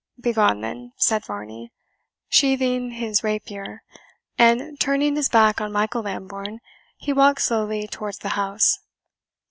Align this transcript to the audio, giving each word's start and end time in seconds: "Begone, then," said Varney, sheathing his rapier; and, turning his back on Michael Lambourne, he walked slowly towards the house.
"Begone, 0.19 0.61
then," 0.61 0.93
said 0.97 1.23
Varney, 1.25 1.71
sheathing 2.27 2.89
his 2.89 3.23
rapier; 3.23 3.83
and, 4.35 4.79
turning 4.79 5.15
his 5.15 5.29
back 5.29 5.61
on 5.61 5.71
Michael 5.71 6.01
Lambourne, 6.01 6.57
he 6.97 7.13
walked 7.13 7.41
slowly 7.43 7.87
towards 7.87 8.17
the 8.17 8.29
house. 8.29 8.79